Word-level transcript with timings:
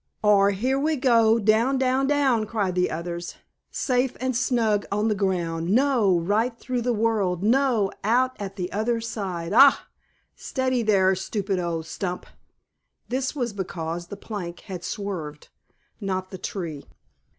Or, 0.23 0.49
"Here 0.49 0.79
we 0.79 0.95
go 0.95 1.37
down, 1.37 1.77
down, 1.77 2.07
down!" 2.07 2.47
cried 2.47 2.73
the 2.73 2.89
others. 2.89 3.35
"Safe 3.69 4.17
and 4.19 4.35
snug 4.35 4.83
on 4.91 5.09
the 5.09 5.13
ground 5.13 5.69
no! 5.69 6.17
right 6.17 6.57
through 6.57 6.81
the 6.81 6.91
world 6.91 7.43
no! 7.43 7.91
out 8.03 8.35
at 8.41 8.55
the 8.55 8.71
other 8.71 8.99
side. 8.99 9.53
Ah! 9.53 9.85
steady 10.35 10.81
there, 10.81 11.13
stupid 11.13 11.59
old 11.59 11.85
stump!" 11.85 12.25
This 13.09 13.35
was 13.35 13.53
because 13.53 14.07
the 14.07 14.17
plank 14.17 14.61
had 14.61 14.83
swerved, 14.83 15.49
not 15.99 16.31
the 16.31 16.39
Tree. 16.39 16.87